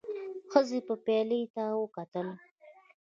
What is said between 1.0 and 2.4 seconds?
پيالې ته وکتل.